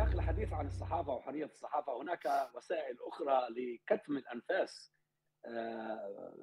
[0.00, 4.92] سياق الحديث عن الصحافه وحريه الصحافه هناك وسائل أخرى لكتم الأنفاس
[5.46, 6.34] آه،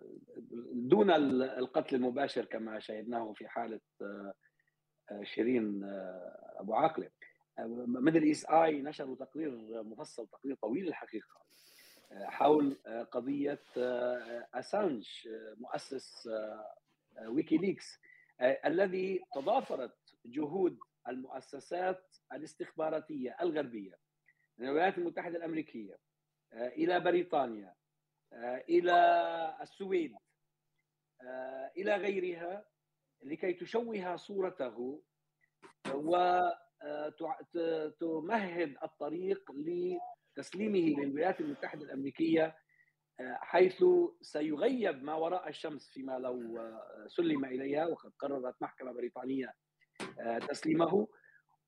[0.73, 1.11] دون
[1.41, 5.81] القتل المباشر كما شاهدناه في حالة آه، شيرين
[6.59, 7.09] أبو عاقلة.
[7.87, 11.41] ميدل إيست آي نشروا تقرير مفصل تقرير طويل الحقيقة
[12.11, 12.77] حول
[13.11, 13.63] قضية
[14.53, 15.07] أسانج
[15.57, 16.29] مؤسس
[17.27, 17.99] ويكيليكس
[18.41, 23.99] الذي تضافرت جهود المؤسسات الاستخباراتية الغربية
[24.57, 25.97] من الولايات المتحدة الأمريكية
[26.53, 27.75] إلى بريطانيا
[28.69, 30.15] إلى السويد
[31.77, 32.65] إلى غيرها
[33.23, 35.03] لكي تشوه صورته
[37.55, 42.55] وتمهد الطريق لتسليمه للولايات المتحدة الأمريكية
[43.21, 43.83] حيث
[44.21, 46.59] سيغيب ما وراء الشمس فيما لو
[47.07, 49.53] سلم إليها وقد قررت محكمة بريطانية
[50.49, 51.07] تسليمه.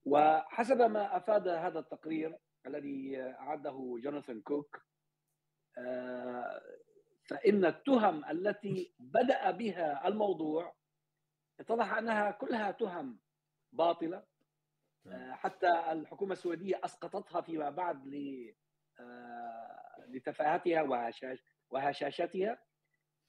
[0.06, 4.81] وحسب ما أفاد هذا التقرير الذي أعده جوناثان كوك
[7.30, 10.76] فإن التهم التي بدأ بها الموضوع
[11.59, 13.20] اتضح أنها كلها تهم
[13.72, 14.23] باطلة
[15.31, 18.08] حتى الحكومة السويدية أسقطتها فيما بعد
[20.08, 20.81] لتفاهتها
[21.70, 22.59] وهشاشتها.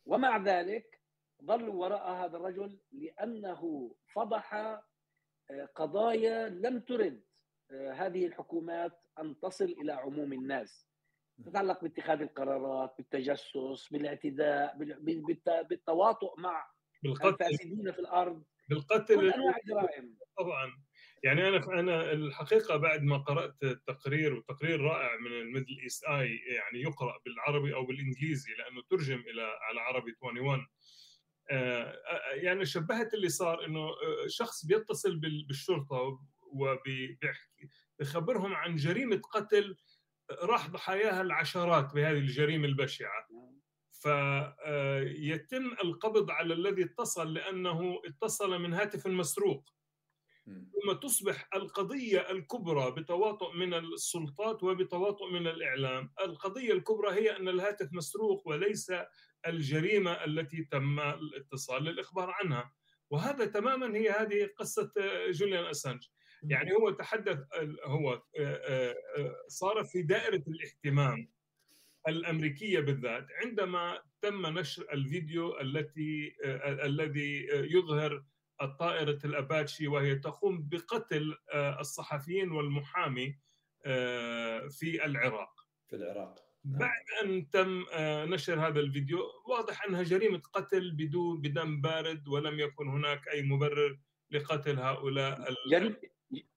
[0.06, 1.00] ومع ذلك
[1.44, 4.80] ظلوا وراء هذا الرجل لأنه فضح
[5.74, 7.22] قضايا لم ترد
[7.72, 10.90] هذه الحكومات أن تصل إلى عموم الناس.
[11.44, 14.76] تتعلق باتخاذ القرارات بالتجسس بالاعتداء
[15.62, 16.70] بالتواطؤ مع
[17.02, 17.28] بالقتل.
[17.28, 18.44] الفاسدين في الأرض.
[18.68, 19.16] بالقتل.
[19.16, 20.18] كل أنواع الجرائم.
[20.38, 20.84] طبعا.
[21.24, 26.80] يعني أنا أنا الحقيقة بعد ما قرأت التقرير وتقرير رائع من الميدل ايست اي يعني
[26.82, 30.66] يقرأ بالعربي أو بالإنجليزي لأنه ترجم إلى على عربي 21
[32.34, 33.88] يعني شبهت اللي صار إنه
[34.26, 36.20] شخص بيتصل بالشرطة
[36.52, 39.76] وبيخبرهم عن جريمة قتل
[40.42, 43.28] راح ضحاياها العشرات بهذه الجريمة البشعة.
[43.92, 49.70] فيتم القبض على الذي اتصل لأنه اتصل من هاتف مسروق.
[50.46, 56.12] ثم تصبح القضية الكبرى بتواطؤ من السلطات وبتواطؤ من الإعلام.
[56.20, 58.92] القضية الكبرى هي أن الهاتف مسروق وليس
[59.46, 62.72] الجريمة التي تم الاتصال للإخبار عنها.
[63.10, 64.92] وهذا تماما هي هذه قصة
[65.30, 66.06] جوليان أسانج.
[66.42, 67.38] يعني هو تحدث
[67.84, 68.22] هو
[69.48, 71.32] صار في دائرة الاهتمام
[72.08, 78.24] الأمريكية بالذات عندما تم نشر الفيديو التي الذي يظهر
[78.62, 83.38] الطائرة الأباتشي وهي تقوم بقتل الصحفيين والمحامي
[84.70, 85.66] في العراق.
[85.88, 86.49] في العراق.
[86.64, 87.84] بعد أن تم
[88.34, 94.00] نشر هذا الفيديو واضح أنها جريمة قتل بدون بدم بارد ولم يكن هناك أي مبرر
[94.30, 95.96] لقتل هؤلاء جريمة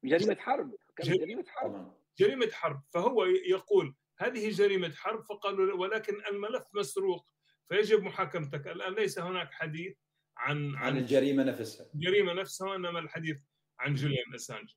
[0.03, 0.75] جريمة حرب.
[0.95, 1.97] كانت جريمة حرب.
[2.19, 2.81] جريمة حرب.
[2.93, 7.27] فهو يقول هذه جريمة حرب فقالوا ولكن الملف مسروق
[7.69, 8.67] فيجب محاكمتك.
[8.67, 9.93] الآن ليس هناك حديث
[10.37, 11.85] عن عن الجريمة نفسها.
[11.95, 13.37] الجريمة نفسها انما الحديث
[13.79, 14.73] عن جوليان أسانج.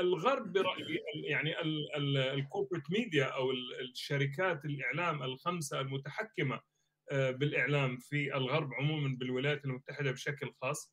[0.00, 1.60] الغرب برأيي يعني
[2.34, 6.60] ال corporate media أو الشركات الإعلام الخمسة المتحكمة
[7.12, 10.92] بالإعلام في الغرب عموما بالولايات المتحدة بشكل خاص.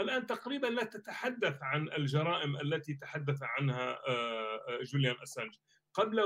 [0.00, 3.98] الآن تقريبا لا تتحدث عن الجرائم التي تحدث عنها
[4.82, 5.54] جوليان أسانج.
[5.94, 6.20] قبل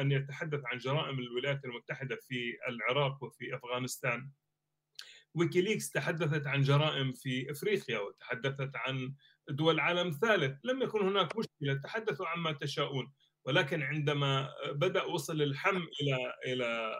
[0.00, 4.30] أن يتحدث عن جرائم الولايات المتحدة في العراق وفي أفغانستان
[5.34, 9.14] ويكيليكس تحدثت عن جرائم في إفريقيا وتحدثت عن
[9.48, 10.60] دول عالم ثالث.
[10.64, 13.12] لم يكن هناك مشكلة تحدثوا عما تشاءون.
[13.46, 16.96] ولكن عندما بدأ وصل الحمّ إلى إلى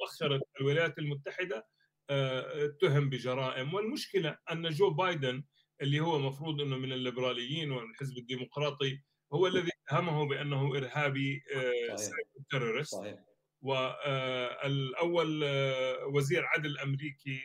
[0.00, 1.66] مؤخرة الولايات المتحدة
[2.10, 3.74] اتهم بجرائم.
[3.74, 5.44] والمشكلة أن جو بايدن
[5.82, 9.02] اللي هو مفروض إنه من الليبراليين ومن الحزب الديمقراطي
[9.32, 11.42] هو الذي اتهمه بأنه إرهابي
[12.50, 13.24] terrorist.
[13.64, 14.64] صحيح.
[14.64, 15.44] والاول
[16.14, 17.40] وزير عدل الامريكي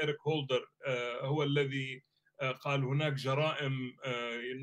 [0.00, 0.68] إيريك هولدر
[1.20, 2.02] هو الذي
[2.60, 3.96] قال هناك جرائم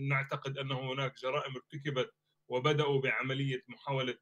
[0.10, 2.12] نعتقد أنه هناك جرائم ارتكبت
[2.48, 4.18] وبدأوا بعملية محاولة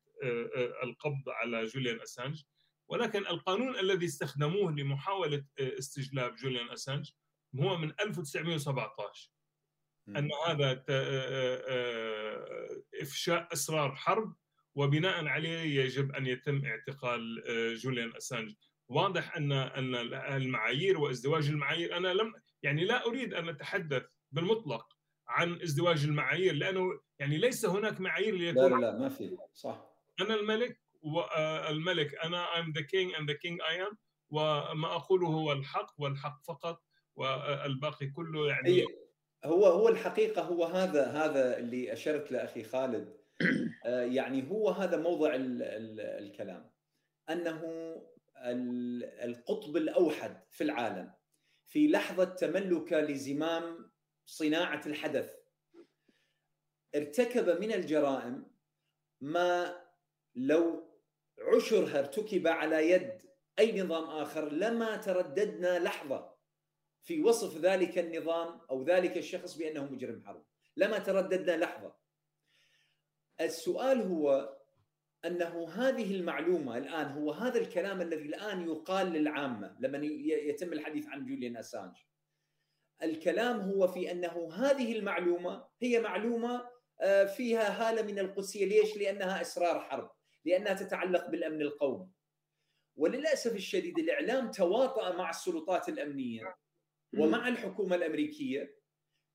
[0.84, 2.44] القبض على جوليان أسانج
[2.90, 7.12] ولكن القانون الذي استخدموه لمحاولة استجلاب جوليان أسانج
[7.60, 9.32] هو من 1917
[10.08, 10.84] أن هذا
[13.02, 14.36] إفشاء اسرار حرب
[14.78, 17.44] وبناء عليه يجب أن يتم اعتقال
[17.76, 18.54] جوليان أسانج.
[18.90, 22.34] واضح أن أن المعايير وازدواج المعايير أنا لم
[22.64, 24.86] يعني لا أريد أن أتحدث بالمطلق
[25.28, 29.90] عن ازدواج المعايير لأنه يعني ليس هناك معايير ليكون لا لا ما في صح.
[30.22, 33.96] أنا الملك والملك أنا I'm the king and the king I am
[34.30, 36.84] وما أقوله هو الحق والحق فقط
[37.16, 38.86] والباقي كله يعني
[39.46, 43.08] هو هو الحقيقة هو هذا هذا اللي أشرت له أخي خالد.
[43.08, 43.27] آه،
[43.86, 46.72] يعني هو هذا موضع ال ال الكلام.
[47.30, 47.62] أنه
[49.24, 51.14] القطب الأوحد في العالم
[51.66, 53.92] في لحظة تملكه لزمام
[54.26, 55.34] صناعة الحدث.
[56.96, 58.52] ارتكب من الجرائم
[59.22, 59.82] ما
[60.36, 60.88] لو
[61.40, 63.22] عشرها ارتكب على يد
[63.60, 66.38] أي نظام آخر لما ترددنا لحظة
[67.04, 70.46] في وصف ذلك النظام أو ذلك الشخص بأنه مجرم حرب.
[70.78, 71.96] لما ترددنا لحظة
[73.42, 74.58] السؤال هو
[75.26, 81.26] أنه هذه المعلومة الآن هو هذا الكلام الذي الآن يقال للعامة لما يتم الحديث عن
[81.26, 81.96] جوليان أسانج.
[83.04, 88.66] الكلام هو في أنه هذه المعلومة هي معلومة آه، فيها هالة من القدسية.
[88.66, 90.12] ليش؟ لأنها اسرار حرب
[90.46, 92.10] لأنها تتعلق بالأمن القومي.
[92.96, 96.56] وللأسف الشديد الإعلام تواطأ مع السلطات الأمنية
[97.18, 98.76] ومع الحكومة الأمريكية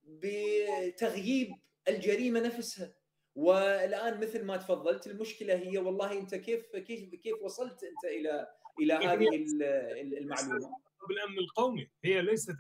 [0.03, 1.55] بتغييب
[1.89, 2.95] الجريمة نفسها.
[3.35, 8.49] والآن مثل ما تفضلت المشكلة هي والله أنت كيف كيف كيف وصلت أنت إلى
[8.81, 9.29] إلى هذه
[10.19, 11.91] المعلومة؟ بالامن القومي.
[12.05, 12.57] هي ليست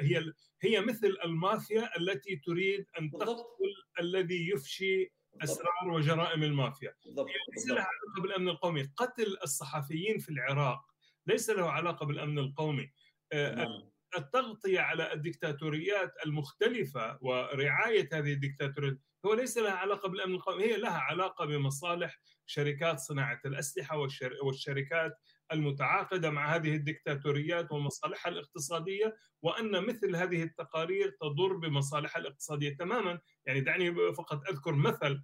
[0.00, 0.32] هي
[0.62, 5.12] هي مثل المافيا التي تريد أن تقتل الذي يفشي
[5.42, 6.94] أسرار وجرائم المافيا.
[7.04, 7.28] بالضبط.
[7.56, 8.82] ليس لها علاقة بالأمن القومي.
[8.96, 10.80] قتل الصحفيين في العراق
[11.26, 12.92] ليس له علاقة بالأمن القومي.
[13.32, 13.90] آه، نعم.
[14.16, 20.98] التغطيه على الدكتاتوريات المختلفة ورعاية هذه الدكتاتوريات هو ليس لها علاقة بالأمن القومي هي لها
[20.98, 23.98] علاقة بمصالح شركات صناعة الأسلحة
[24.42, 25.12] والشركات
[25.52, 33.20] المتعاقدة مع هذه الدكتاتوريات ومصالحها الاقتصادية وأن مثل هذه التقارير تضر بمصالحها الاقتصادية تماما.
[33.46, 35.22] يعني دعني فقط أذكر مثل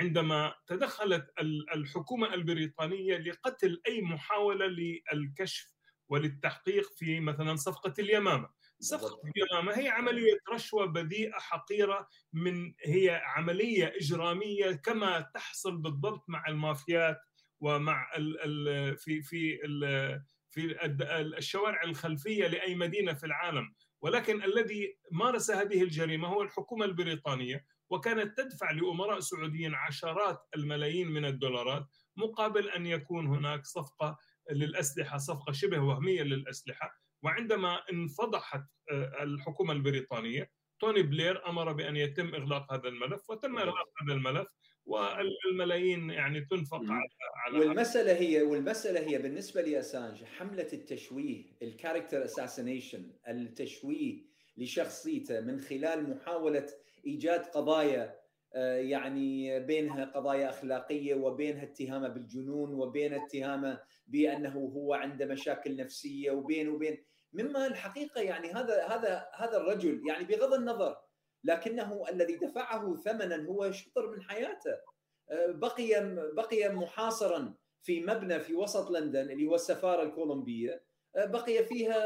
[0.00, 1.26] عندما تدخلت
[1.74, 4.66] الحكومة البريطانية لقتل أي محاولة
[5.12, 5.73] للكشف
[6.08, 8.48] وللتحقيق في مثلا صفقة اليمامة.
[8.80, 16.44] صفقة اليمامة هي عملية رشوة بذيئة حقيرة من هي عملية إجرامية كما تحصل بالضبط مع
[16.48, 17.20] المافيات
[17.60, 20.76] ومع ال ال في في ال في
[21.38, 23.74] الشوارع الخلفية لأي مدينة في العالم.
[24.00, 31.24] ولكن الذي مارس هذه الجريمة هو الحكومة البريطانية وكانت تدفع لأمراء سعوديين عشرات الملايين من
[31.24, 31.86] الدولارات
[32.16, 34.18] مقابل أن يكون هناك صفقة
[34.50, 37.00] للأسلحة صفقة شبه وهمية للأسلحة.
[37.22, 40.50] وعندما انفضحت آه، الحكومة البريطانية
[40.80, 44.48] توني بلير أمر بأن يتم إغلاق هذا الملف وتم إغلاق هذا الملف.
[44.86, 52.24] والملايين يعني تنفق على على والمسألة هي والمسألة هي بالنسبة لأسانج حملة التشويه ال character
[52.24, 54.22] assassination التشويه
[54.56, 56.66] لشخصيته من خلال محاولة
[57.06, 58.23] إيجاد قضايا
[58.62, 66.68] يعني بينها قضايا أخلاقية وبينها اتهامه بالجنون وبين اتهامه بأنه هو عنده مشاكل نفسية وبين
[66.68, 67.04] وبين.
[67.32, 70.96] مما الحقيقة يعني هذا هذا هذا الرجل يعني بغض النظر
[71.44, 74.74] لكنه الذي دفعه ثمنا هو شطر من حياته.
[75.30, 80.84] آه، بقي بقي محاصرا في مبنى في وسط لندن اللي هو السفارة الكولومبية.
[81.16, 81.98] آه، بقي فيها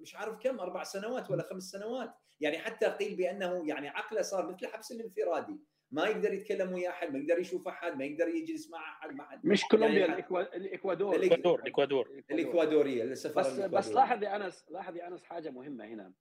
[0.00, 2.14] مش عارف كم أربع سنوات ولا خمس سنوات.
[2.40, 5.60] يعني حتى قيل بأنه يعني عقله صار مثل حبس الانفرادي.
[5.90, 9.24] ما يقدر يتكلم ويا أحد ما يقدر يشوف أحد ما يقدر يجلس مع أحد ما
[9.24, 9.46] حد.
[9.46, 11.14] مش كولومبيا يعني الإكوادور.
[11.16, 11.60] الإكوادور.
[11.60, 16.12] الإكوادور الإكوادورية السفارة بس بس لاحظ يا أنس لاحظ يا أنس حاجة مهمة هنا.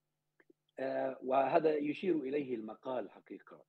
[0.80, 3.66] آه وهذا يشير إليه المقال حقيقة.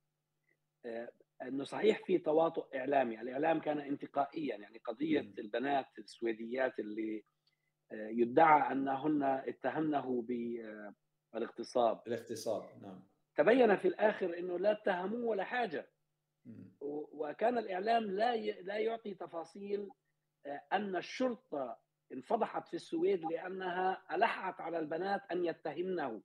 [0.85, 5.33] آه أنه صحيح في تواطؤ إعلامي، الإعلام كان انتقائيا يعني قضية م.
[5.39, 7.23] البنات السويديات اللي
[7.91, 10.25] آه يدعى أنهن اتهمنه
[11.33, 13.07] بالاغتصاب الاغتصاب نعم.
[13.39, 15.89] تبين في الآخر إنه لا اتهموه ولا حاجة
[17.11, 19.89] وكان الإعلام لا لا يعطي تفاصيل
[20.45, 21.79] آه، أن الشرطة
[22.13, 26.21] انفضحت في السويد لأنها الحت على البنات أن يتهمنه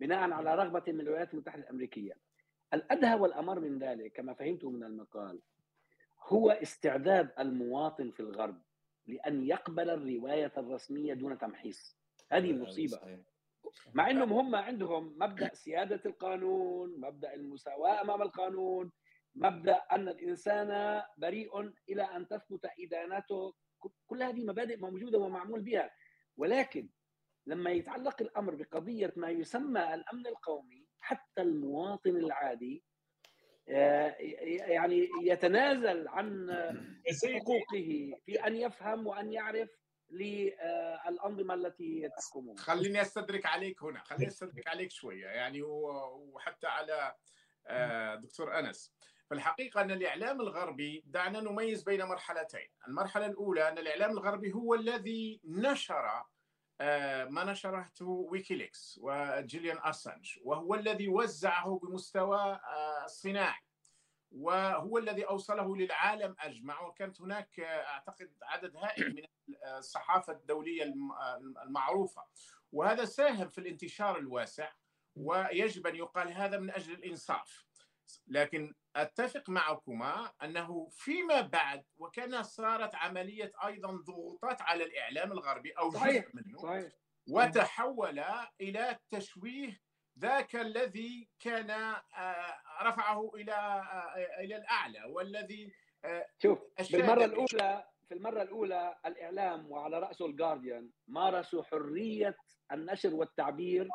[0.00, 2.12] بناء على رغبة من الولايات المتحدة الأمريكية.
[2.74, 5.40] الأدهى والأمر من ذلك كما فهمت من المقال
[6.20, 8.62] هو استعداد المواطن في الغرب
[9.06, 11.96] لأن يقبل الرواية الرسمية دون تمحيص.
[12.30, 13.22] هذه مصيبة.
[13.94, 18.92] مع إنهم هم عندهم مبدأ سيادة القانون مبدأ المساواة أمام القانون
[19.34, 23.54] مبدأ أن الإنسان بريء إلى أن تثبت ادانته
[24.06, 25.90] كل هذه مبادئ موجودة ومعمول بها.
[26.36, 26.88] ولكن
[27.46, 32.84] لما يتعلق الأمر بقضية ما يسمى الأمن القومي حتى المواطن العادي
[33.68, 34.16] آه،
[34.68, 36.50] يعني يتنازل عن
[37.24, 39.81] حقوقه في أن يفهم وأن يعرف
[40.12, 42.56] للأنظمة التي تحكمهم.
[42.56, 47.14] خليني أستدرك عليك هنا خليني أستدرك عليك شوية يعني وحتى على
[47.66, 48.92] آه، دكتور أنس.
[49.28, 52.68] في الحقيقة أن الإعلام الغربي دعنا نميز بين مرحلتين.
[52.88, 56.24] المرحلة الأولى أن الإعلام الغربي هو الذي نشر
[57.28, 62.60] ما نشرته ويكيليكس وجيليان أسانج وهو الذي وزعه بمستوى
[63.04, 63.60] الصناعي
[64.34, 66.80] وهو الذي أوصله للعالم أجمع.
[66.80, 70.94] وكانت هناك أعتقد عدد هائل من الصحافة الدولية
[71.66, 72.24] المعروفة.
[72.72, 74.72] وهذا ساهم في الانتشار الواسع
[75.16, 77.66] ويجب أن يقال هذا من أجل الإنصاف.
[78.26, 85.90] لكن أتفق معكما أنه فيما بعد وكان صارت عملية أيضا ضغوطات على الإعلام الغربي أو
[85.90, 86.92] جزء منه صحيح.
[87.28, 88.24] وتحول
[88.60, 89.80] إلى تشويه
[90.18, 95.72] ذاك الذي كان آه، رفعه إلى آه، إلى الأعلى والذي
[96.04, 96.58] آه، شوف
[96.92, 102.36] بالمرة الأولى في المرة الأولى الإعلام وعلى راسه الجارديان مارسوا حرية
[102.72, 103.88] النشر والتعبير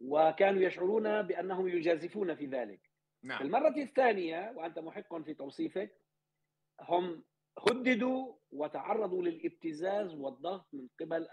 [0.00, 2.80] وكانوا يشعرون بأنهم يجازفون في ذلك.
[3.22, 3.38] نعم.
[3.38, 6.00] في المرة الثانية وأنت محق في توصيفك
[6.80, 7.24] هم
[7.68, 11.26] هددوا وتعرضوا للابتزاز والضغط من قبل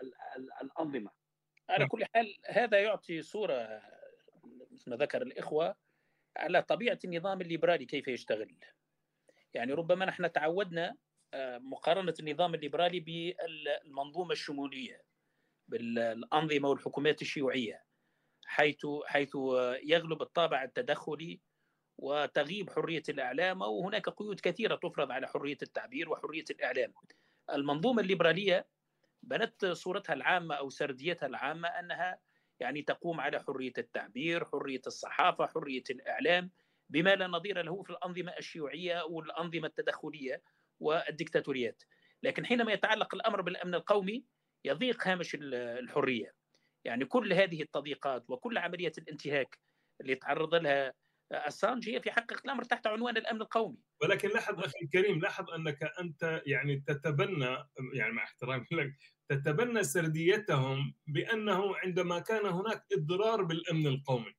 [0.61, 1.11] الأنظمة.
[1.69, 3.81] على كل حال هذا يعطي صورة
[4.81, 5.75] مثل ما ذكر الإخوة
[6.37, 8.55] على طبيعة النظام الليبرالي كيف يشتغل.
[9.53, 10.95] يعني ربما نحن تعودنا
[11.33, 15.03] آه، مقارنة النظام الليبرالي بالمنظومة الشمولية
[15.67, 17.83] بالأنظمة والحكومات الشيوعية
[18.45, 19.35] حيث حيث
[19.83, 21.41] يغلب الطابع التدخلي
[21.97, 26.93] وتغيب حرية الإعلام وهناك قيود كثيرة تفرض على حرية التعبير وحرية الإعلام.
[27.49, 28.67] المنظومة الليبرالية
[29.23, 32.19] بنت صورتها العامة أو سرديتها العامة أنها
[32.61, 36.51] يعني تقوم على حرية التعبير، حرية الصحافة، حرية الإعلام
[36.89, 40.43] بما لا نظير له في الأنظمة الشيوعية والانظمه التدخلية
[40.79, 41.83] والدكتاتوريات.
[42.23, 44.25] لكن حينما يتعلق الأمر بالأمن القومي
[44.65, 46.35] يضيق هامش الحرية.
[46.85, 49.59] يعني كل هذه التضييقات وكل عملية الانتهاك
[50.01, 50.93] اللي تعرض لها
[51.31, 55.83] اسانج هي في حقيقة الأمر تحت عنوان الأمن القومي ولكن لاحظ أخي الكريم لاحظ أنك
[55.83, 57.57] أنت يعني تتبنى
[57.93, 58.93] يعني مع احترامي لك
[59.31, 64.33] تتبنى سرديتهم بأنه عندما كان هناك إضرار بالأمن القومي.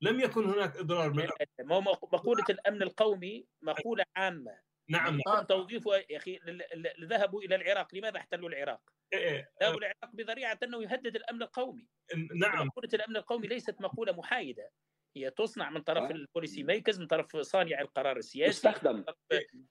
[0.00, 1.46] لم يكن هناك إضرار بالأمن.
[2.12, 4.58] مقولة الأمن القومي مقولة عامة.
[4.88, 5.20] نعم.
[5.48, 6.38] توظيفه يا أخي
[7.04, 7.94] ذهبوا إلى العراق.
[7.94, 8.80] لماذا احتلوا العراق؟
[9.12, 11.88] إيه، إيه، ذهبوا العراق بذريعة أنه يهدد الأمن القومي.
[12.40, 12.66] نعم.
[12.66, 14.70] مقولة الأمن القومي ليست مقولة محايدة.
[15.36, 16.10] تصنع من طرف آه.
[16.10, 18.96] ال policy makers من طرف صانع القرار السياسي تستخدم.
[18.96, 19.18] من طرف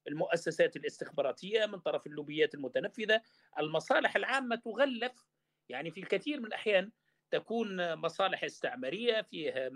[0.08, 3.22] المؤسسات الاستخباراتية من طرف اللوبيات المتنفذة.
[3.60, 5.26] المصالح العامة تغلف.
[5.70, 6.92] يعني في الكثير من الأحيان
[7.32, 9.72] تكون مصالح استعمارية فيها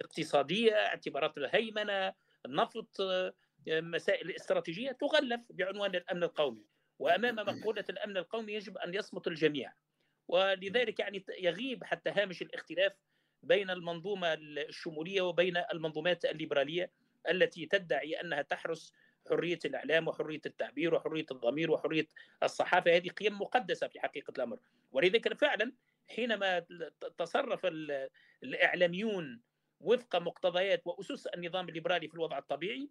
[0.00, 2.14] اقتصادية اعتبارات الهيمنة
[2.46, 2.96] النفط
[3.68, 6.66] مسائل استراتيجية تغلف بعنوان الأمن القومي.
[6.98, 9.72] وأمام مقولة الأمن القومي يجب أن يصمت الجميع.
[10.28, 12.92] ولذلك يعني يغيب حتى هامش الاختلاف
[13.42, 16.90] بين المنظومة الشمولية وبين المنظومات الليبرالية
[17.30, 18.92] التي تدعي أنها تحرس
[19.28, 22.06] حرية الإعلام وحرية التعبير وحرية الضمير وحرية
[22.42, 22.96] الصحافة.
[22.96, 24.58] هذه قيم مقدسة في حقيقة الأمر.
[24.92, 25.72] ولذلك فعلا
[26.08, 26.66] حينما
[27.18, 27.66] تصرف
[28.42, 29.40] الإعلاميون
[29.80, 32.90] وفق مقتضيات وأسس النظام الليبرالي في الوضع الطبيعي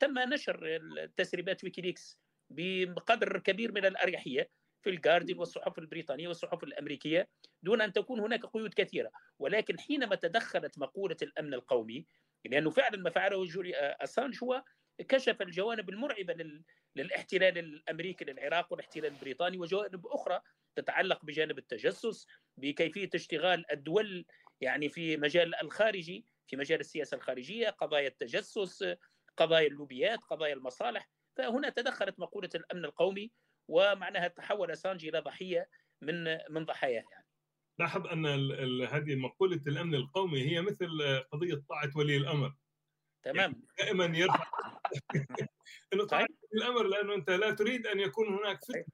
[0.00, 0.80] تم نشر
[1.16, 2.18] تسريبات ويكيليكس
[2.50, 4.50] بقدر كبير من الأريحية.
[4.86, 7.28] في الجارديان والصحف البريطانية والصحف الأمريكية
[7.62, 9.10] دون أن تكون هناك قيود كثيرة.
[9.38, 12.06] ولكن حينما تدخلت مقولة الأمن القومي
[12.44, 14.64] لأنه فعلا ما فعله جولي أسانج هو
[15.08, 16.62] كشف الجوانب المرعبة
[16.96, 20.40] للاحتلال الأمريكي للعراق والاحتلال البريطاني وجوانب أخرى
[20.76, 22.26] تتعلق بجانب التجسس
[22.56, 24.26] بكيفية اشتغال الدول
[24.60, 28.94] يعني في مجال الخارجي في مجال السياسة الخارجية قضايا التجسس
[29.36, 31.08] قضايا اللوبيات قضايا المصالح.
[31.36, 33.30] فهنا تدخلت مقولة الأمن القومي
[33.68, 35.68] ومعناها تحول أسانج إلى ضحية
[36.02, 37.26] من من ضحاياه يعني.
[37.78, 38.26] لاحظ أن
[38.82, 40.88] هذه مقولة الأمن القومي هي مثل
[41.32, 42.54] قضية طاعة ولي الأمر.
[43.22, 43.38] تمام.
[43.38, 44.44] يعني دائما يرفع
[45.92, 48.84] إنه طاعة ولي الأمر لأنه أنت لا تريد أن يكون هناك فتنة.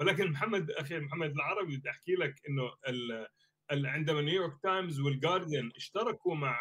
[0.00, 2.72] ولكن محمد أخي محمد العربي بدي أحكي لك إنه
[3.70, 6.60] عندما نيويورك تايمز والجارديان اشتركوا مع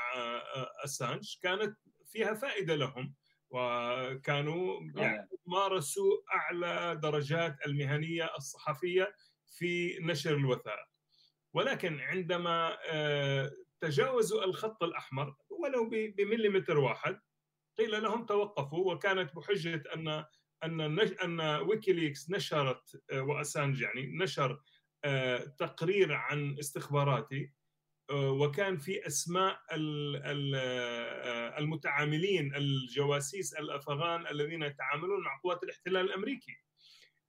[0.85, 3.15] أسانج كانت فيها فائدة لهم.
[3.51, 9.15] وكانوا يعني مارسوا أعلى درجات المهنية الصحفية
[9.47, 10.91] في نشر الوثائق.
[11.53, 17.19] ولكن عندما آه، تجاوزوا الخط الأحمر ولو بمليمتر واحد
[17.77, 20.25] قيل لهم توقفوا وكانت بحجة ان
[20.63, 24.61] أن أن ويكيليكس نشرت آه، وأسانج يعني نشر
[25.03, 27.51] آه، تقرير عن استخباراتي.
[28.13, 29.59] وكان في أسماء
[31.59, 36.57] المتعاملين الجواسيس الأفغان الذين يتعاملون مع قوات الاحتلال الأمريكي.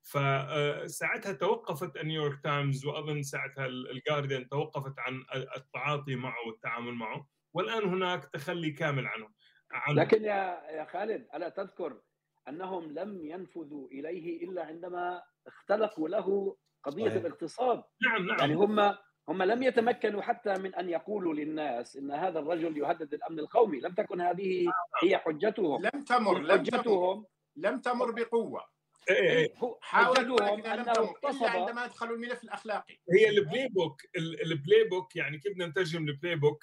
[0.03, 5.25] فساعتها توقفت نيويورك تايمز وأظن ساعتها الجارديان توقفت عن
[5.57, 7.29] التعاطي معه والتعامل معه.
[7.55, 9.29] والآن هناك تخلي كامل عنه
[9.73, 12.01] عن لكن يا يا خالد ألا تذكر
[12.49, 17.25] أنهم لم ينفذوا إليه إلا عندما اختلقوا له قضية صحيح.
[17.25, 18.39] الاقتصاد نعم نعم.
[18.39, 18.95] يعني هم
[19.29, 23.95] هم لم يتمكنوا حتى من أن يقولوا للناس إن هذا الرجل يهدد الأمن القومي، لم
[23.95, 24.67] تكن هذه
[25.03, 25.83] هي حجتهم.
[25.83, 27.25] لم تمر لم تمر.
[27.57, 28.73] لم تمر بقوة.
[29.11, 29.55] إيه، إيه، إيه.
[29.81, 32.99] حاولوا انه اغتصب عندما ادخلوا الملف الأخلاقي.
[33.13, 36.63] هي ال playbook ال playbook يعني كيف بدنا نترجم ال playbook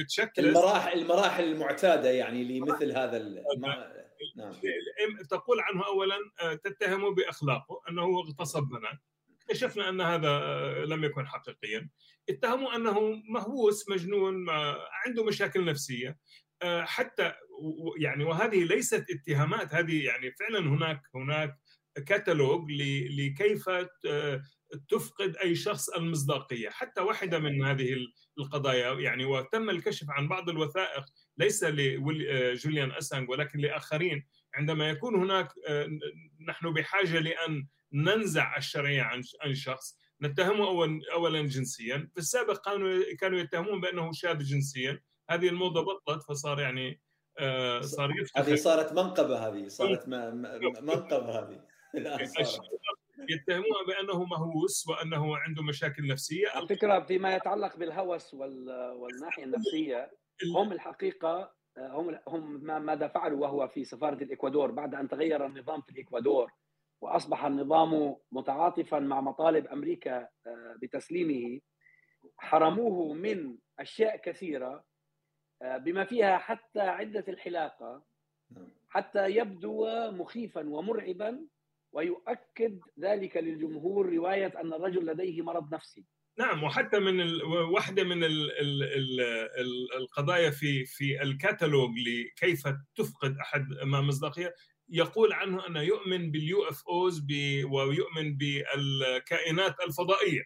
[0.00, 3.16] التشيك المراحل المراحل المعتادة يعني لمثل هذا
[4.36, 4.52] نعم.
[5.30, 8.98] تقول عنه اولا آه، تتهمه بأخلاقه أنه اغتصب بنات
[9.40, 11.90] اكتشفنا أن هذا آه، لم يكن حقيقيا.
[12.28, 14.50] اتهموا أنه مهووس مجنون
[15.06, 16.18] عنده مشاكل نفسية.
[16.62, 17.32] آه، حتى
[17.98, 21.58] يعني وهذه ليست اتهامات هذه يعني فعلا هناك هناك
[21.96, 22.70] كتالوج
[23.10, 23.68] لكيف
[24.88, 26.68] تفقد أي شخص المصداقية.
[26.68, 27.96] حتى واحدة من هذه
[28.38, 31.04] القضايا يعني وتم الكشف عن بعض الوثائق
[31.38, 34.26] ليس لجوليان أسانج ولكن لآخرين.
[34.54, 35.48] عندما يكون هناك
[36.48, 43.02] نحن بحاجة لأن ننزع الشرعية عن عن شخص نتهمه اولا اولا جنسيا في السابق كانوا
[43.20, 45.02] كانوا يتهمون بأنه شاذ جنسيا.
[45.30, 47.00] هذه الموضة بطلت فصار يعني
[47.80, 50.08] صار هذه صارت منقبة هذه صارت
[50.88, 51.64] منقبة هذه.
[53.30, 56.48] يتهموه بأنه مهووس وأنه عنده مشاكل نفسية.
[56.48, 60.10] على فكرة فيما يتعلق بالهوس والناحية النفسية
[60.56, 64.70] هم الحقيقة هم هم ماذا فعلوا وهو في سفارة الإكوادور.
[64.70, 66.52] بعد أن تغير النظام في الإكوادور
[67.00, 71.60] وأصبح النظام متعاطفا مع مطالب أمريكا آه، بتسليمه
[72.38, 74.84] حرموه من أشياء كثيرة
[75.62, 78.04] آه، بما فيها حتى عدة الحلاقة
[78.50, 78.68] نعم.
[78.88, 81.46] حتى يبدو مخيفا ومرعبا
[81.92, 86.04] ويؤكد ذلك للجمهور رواية أن الرجل لديه مرض نفسي.
[86.38, 87.44] نعم وحتى من ال...
[87.44, 88.50] واحدة من ال...
[88.60, 88.82] ال...
[88.82, 89.96] ال...
[89.96, 94.54] القضايا في في الكتالوج لكيف تفقد أحد ما مصداقية
[94.88, 97.32] يقول عنه أنه يؤمن باليو إف أوز ب...
[97.64, 100.42] ويؤمن بالكائنات الفضائية.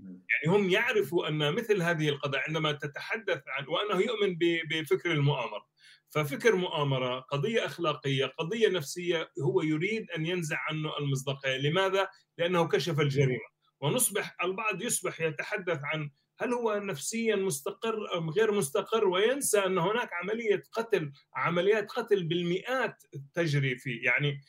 [0.00, 4.38] يعني هم يعرفوا أن مثل هذه القضايا عندما تتحدث عن وأنه يؤمن.
[4.70, 5.66] بفكر المؤامرة.
[6.08, 11.56] ففكر مؤامرة قضية أخلاقية قضية نفسية هو يريد أن ينزع عنه المصداقية.
[11.56, 13.51] لماذا؟ لأنه كشف الجريمة.
[13.82, 20.10] ونصبح البعض يصبح يتحدث عن هل هو نفسيا مستقر أم غير مستقر وينسى أن هناك
[20.12, 23.02] عملية قتل عمليات قتل بالمئات
[23.34, 24.40] تجري فيه يعني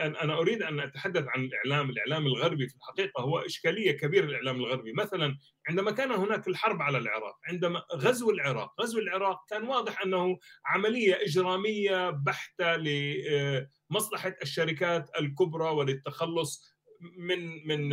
[0.00, 4.92] أنا اريد ان اتحدث عن الاعلام، الاعلام الغربي في الحقيقة هو اشكاليه كبيره الاعلام الغربي،
[4.92, 5.36] مثلا
[5.68, 11.22] عندما كان هناك الحرب على العراق، عندما غزو العراق، غزو العراق كان واضح انه عمليه
[11.22, 17.88] اجراميه بحته لمصلحه الشركات الكبرى وللتخلص من من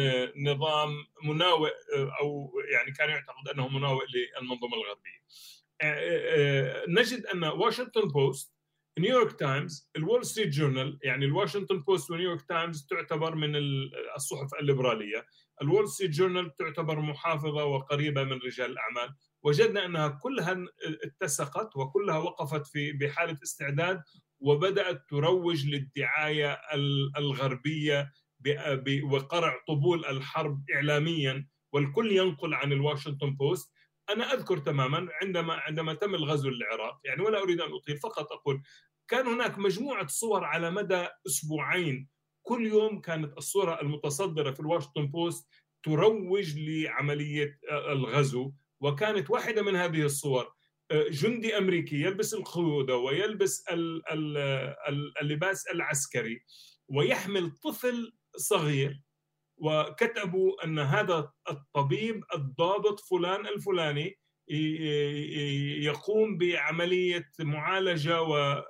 [0.49, 1.71] نظام مناوئ
[2.21, 5.21] أو يعني كان يعتقد أنه مناوئ للمنظومة الغربية.
[6.87, 8.55] نجد أن واشنطن بوست
[8.99, 13.55] نيويورك تايمز الول ستريت جورنال يعني الواشنطن بوست ونيويورك تايمز تعتبر من
[14.15, 15.25] الصحف الليبرالية
[15.61, 20.65] الول ستريت جورنال تعتبر محافظة وقريبة من رجال الأعمال وجدنا أنها كلها
[21.03, 24.01] اتسقت وكلها وقفت في بحالة استعداد
[24.39, 26.61] وبدأت تروج للدعاية
[27.17, 28.11] الغربية
[29.03, 33.73] وقرع طبول الحرب اعلاميا والكل ينقل عن الواشنطن بوست.
[34.09, 38.61] أنا أذكر تماما عندما عندما تم الغزو للعراق يعني ولا أريد أن أطيل فقط أقول
[39.07, 42.07] كان هناك مجموعة صور على مدى أسبوعين.
[42.43, 45.49] كل يوم كانت الصورة المتصدرة في الواشنطن بوست
[45.83, 48.51] تروج لعملية الغزو.
[48.79, 50.53] وكانت واحدة من هذه الصور
[50.91, 53.65] جندي أمريكي يلبس الخوذه ويلبس
[55.21, 56.43] اللباس العسكري
[56.87, 59.01] ويحمل طفل صغير
[59.57, 64.19] وكتبوا أن هذا الطبيب الضابط فلان الفلاني
[65.83, 68.63] يقوم بعملية معالجة و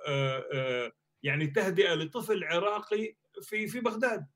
[1.22, 4.26] يعني تهدئة لطفل عراقي في في بغداد.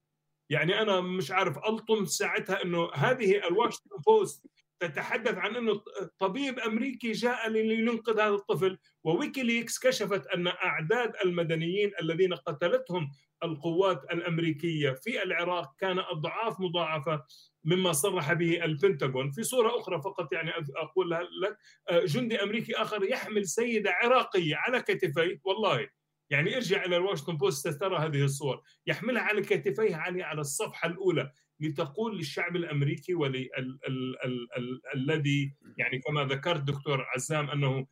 [0.51, 4.47] يعني أنا مش عارف ألطم ساعتها إنه هذه الواشنطن بوست.
[4.81, 5.83] تتحدث عن إنه
[6.19, 13.11] طبيب أمريكي جاء لينقذ هذا الطفل وويكيليكس كشفت أن أعداد المدنيين الذين قتلتهم
[13.43, 17.25] القوات الأمريكية في العراق كان أضعاف مضاعفة
[17.65, 19.31] مما صرح به البنتاغون.
[19.31, 21.59] في صورة أخرى فقط يعني أقول لك
[22.05, 25.89] جندي أمريكي آخر يحمل سيدة عراقية على كتفيه والله
[26.31, 31.33] يعني ارجع إلى الواشنطن بوست سترى هذه الصور يحملها على كتفيه على الصفحة الأولى.
[31.61, 33.15] لتقول للشعب الأمريكي
[34.95, 37.87] والذي يعني كما ذكرت دكتور عزام أنه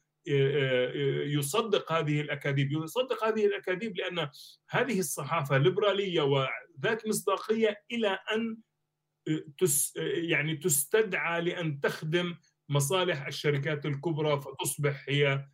[1.27, 4.29] يصدق هذه الأكاذيب يصدق هذه الأكاذيب لأن
[4.71, 8.57] هذه الصحافة ليبرالية وذات مصداقية إلى أن
[9.59, 12.35] تس يعني تستدعى لأن تخدم
[12.69, 15.47] مصالح الشركات الكبرى فتصبح هي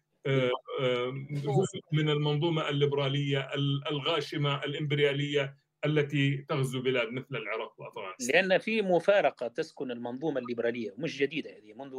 [1.92, 3.50] من المنظومة الليبرالية
[3.90, 5.56] الغاشمة الإمبريالية.
[5.84, 11.72] التي تغزو بلاد مثل العراق وأفغانستان لأن في مفارقة تسكن المنظومة الليبرالية مش جديدة هذه
[11.72, 11.96] منذ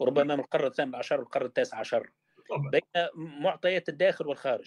[0.00, 2.10] ربما من القرن الثامن عشر والقرن التاسع عشر
[2.50, 2.70] طبعا.
[2.70, 2.82] بين
[3.14, 4.66] معطيات الداخل والخارج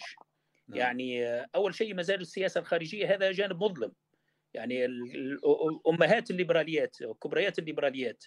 [0.67, 0.79] نعم.
[0.79, 3.91] يعني أول شيء ما زال السياسة الخارجية هذا جانب مظلم
[4.53, 8.23] يعني الامهات الليبراليات وكبريات الليبراليات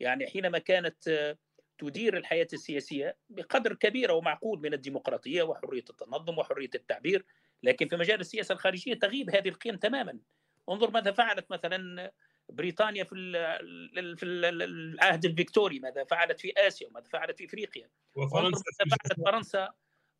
[0.00, 1.36] يعني حينما كانت
[1.78, 7.26] تدير الحياة السياسية بقدر كبير ومعقول من الديمقراطية وحرية التنظم وحرية التعبير
[7.62, 10.18] لكن في مجال السياسة الخارجية تغيب هذه القيم تماما.
[10.68, 12.12] انظر ماذا فعلت مثلا
[12.48, 13.14] بريطانيا في
[14.16, 17.88] في العهد الفيكتوري ماذا فعلت في آسيا وماذا فعلت في إفريقيا.
[18.16, 19.72] وفرنسا ماذا فعلت فرنسا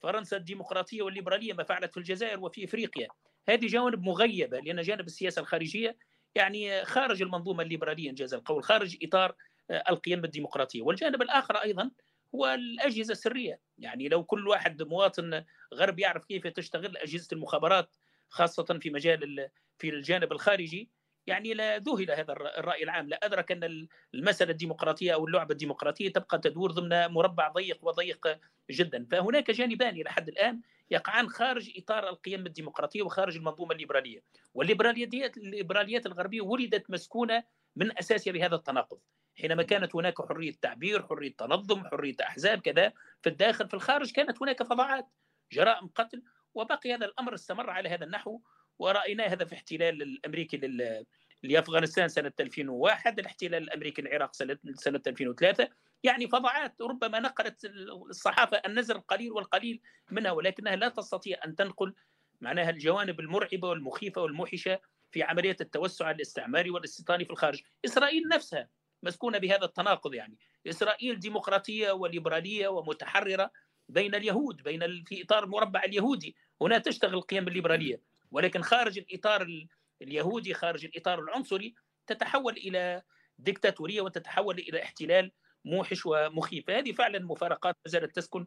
[0.03, 3.09] فرنسا الديمقراطية والليبرالية ما فعلت في الجزائر وفي إفريقيا.
[3.49, 5.97] هذه جوانب مغيبة لأن جانب السياسة الخارجية
[6.35, 9.35] يعني خارج المنظومة الليبرالية انجاز القول خارج إطار
[9.71, 10.83] القيم الديمقراطية.
[10.83, 11.91] والجانب الآخر أيضا
[12.35, 13.61] هو الأجهزة السرية.
[13.79, 17.97] يعني لو كل واحد مواطن غربي يعرف كيف تشتغل أجهزة المخابرات
[18.29, 20.91] خاصة في مجال في الجانب الخارجي
[21.27, 23.09] يعني لا ذهل هذا الرأي العام.
[23.09, 28.39] لا أدرك أن المسألة الديمقراطية أو اللعبة الديمقراطية تبقى تدور ضمن مربع ضيق وضيق
[28.71, 29.07] جدا.
[29.11, 34.23] فهناك جانبان إلى حد الآن يقعان خارج إطار القيم الديمقراطية وخارج المنظومة الليبرالية.
[34.55, 37.45] والليبراليات الليبراليات الغربية ولدت مسكونة
[37.77, 38.99] من أساسها بهذا التناقض.
[39.39, 42.93] حينما كانت هناك حرية تعبير حرية تنظم حرية أحزاب كذا
[43.23, 45.09] في الداخل في الخارج كانت هناك فظاعات
[45.53, 46.23] جرائم قتل
[46.55, 48.41] وبقي هذا الأمر استمر على هذا النحو
[48.79, 51.07] وراينا هذا في احتلال الأمريكي لل
[51.43, 55.69] لأفغانستان سنة 2001 الاحتلال الأمريكي العراق سنة سنة 2003
[56.03, 57.65] يعني فظاعات ربما نقلت
[58.11, 61.95] الصحافة النزر القليل والقليل منها ولكنها لا تستطيع أن تنقل
[62.41, 67.63] معناها الجوانب المرعبة والمخيفة والموحشة في عملية التوسع الاستعماري والاستيطاني في الخارج.
[67.85, 68.69] إسرائيل نفسها
[69.03, 70.39] مسكونة بهذا التناقض يعني.
[70.67, 73.51] إسرائيل ديمقراطية وليبرالية ومتحررة
[73.89, 76.37] بين اليهود بين في إطار المربع اليهودي.
[76.61, 78.01] هنا تشتغل القيم الليبرالية.
[78.31, 79.67] ولكن خارج الإطار
[80.03, 81.75] اليهودي خارج الإطار العنصري
[82.07, 83.03] تتحول إلى
[83.39, 85.33] ديكتاتورية وتتحول إلى احتلال
[85.65, 86.71] موحش ومخيف.
[86.71, 88.47] هذه فعلا مفارقات ما زالت تسكن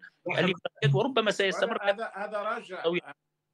[0.94, 1.84] وربما سيستمر.
[1.84, 2.84] هذا هذا راجع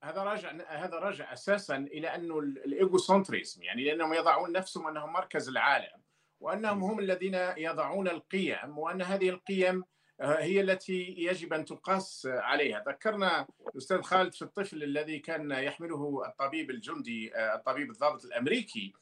[0.04, 5.50] هذا راجع هذا راجع أساسا إلى أنه ال egocentrism يعني لأنهم يضعون نفسهم أنهم مركز
[5.50, 6.01] العالم.
[6.42, 9.84] وأنهم هم الذين يضعون القيم وأن هذه القيم
[10.22, 12.84] آه، هي التي يجب أن تقاس عليها.
[12.88, 18.94] ذكرنا الاستاذ خالد في الطفل الذي كان يحمله الطبيب الجندي آه، الطبيب الضابط الأمريكي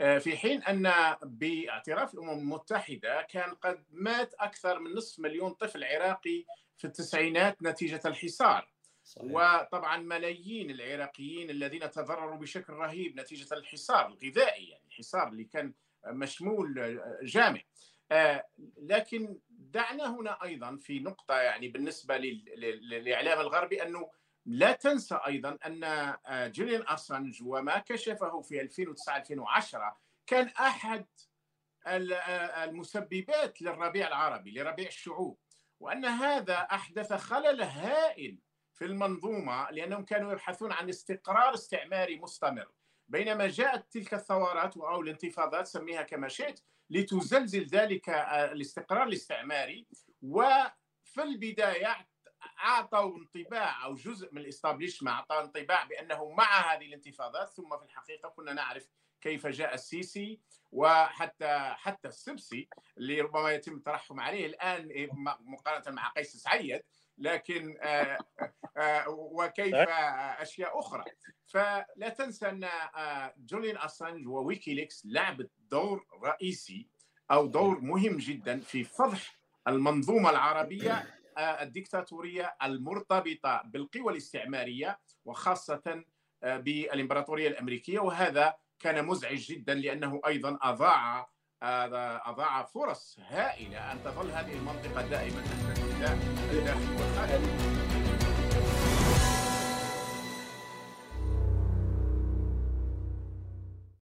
[0.00, 5.84] آه، في حين أن باعتراف الأمم المتحدة كان قد مات أكثر من نصف مليون طفل
[5.84, 6.44] عراقي
[6.76, 8.68] في التسعينات نتيجة الحصار.
[9.04, 9.30] صحيح.
[9.32, 15.72] وطبعا ملايين العراقيين الذين تضرروا بشكل رهيب نتيجة الحصار الغذائي يعني الحصار اللي كان
[16.06, 17.60] مشمول جامع
[18.12, 24.10] آه، لكن دعنا هنا أيضا في نقطة يعني بالنسبة للإعلام الغربي أنه
[24.46, 31.06] لا تنسى أيضا أن آه، جوليان اسانج وما كشفه في 2009 2010 كان أحد
[31.86, 35.38] آه، المسببات للربيع العربي لربيع الشعوب.
[35.80, 38.38] وأن هذا أحدث خلل هائل
[38.74, 42.68] في المنظومة لأنهم كانوا يبحثون عن استقرار استعماري مستمر.
[43.08, 49.86] بينما جاءت تلك الثورات أو الانتفاضات سميها كما شئت لتزلزل ذلك آه، الاستقرار الاستعماري.
[50.22, 52.08] وفي البداية
[52.58, 57.84] أعطوا انطباع أو جزء من ال establishment أعطى انطباع بأنه مع هذه الانتفاضات ثم في
[57.84, 58.88] الحقيقة كنا نعرف
[59.20, 60.40] كيف جاء السيسي
[60.72, 62.68] وحتى حتى السبسي
[62.98, 65.08] اللي ربما يتم الترحم عليه الآن إيه،
[65.40, 66.82] مقارنة مع قيس سعيد.
[67.18, 68.18] لكن آه،
[68.76, 69.74] آه، وكيف
[70.38, 71.04] أشياء أخرى.
[71.46, 76.86] فلا تنسى أن آه، جوليان أسانج وويكيليكس لعبت دور رئيسي
[77.30, 86.04] أو دور مهم جدا في فضح المنظومة العربية الديكتاتورية المرتبطة بالقوى الاستعمارية وخاصة
[86.42, 87.98] بالإمبراطورية الأمريكية.
[88.00, 91.30] وهذا كان مزعج جدا لأنه أيضا أضاع
[91.62, 95.78] أضاع فرص هائلة أن تظل هذه المنطقة دائما تحت
[96.52, 97.42] الداخل والخارج